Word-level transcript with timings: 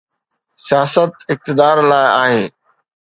سياست 0.67 1.13
اقتدار 1.33 1.75
لاءِ 1.89 2.07
آهي. 2.23 2.45